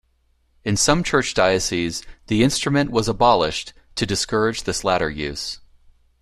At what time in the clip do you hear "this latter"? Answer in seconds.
4.63-5.11